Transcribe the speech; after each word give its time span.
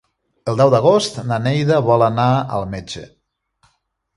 El 0.51 0.55
deu 0.61 0.69
d'agost 0.73 1.19
na 1.31 1.37
Neida 1.47 1.77
vol 1.91 2.07
anar 2.07 2.27
al 2.57 2.67
metge. 2.73 3.05